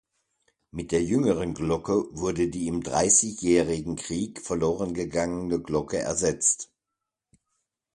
[0.71, 6.71] Mit der jüngeren Glocke wurde die im Dreißigjährigen Krieg verloren gegangene Glocke ersetzt.